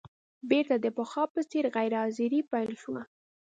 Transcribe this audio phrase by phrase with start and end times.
[0.49, 3.01] بېرته د پخوا په څېر غیر حاضري پیل شوه.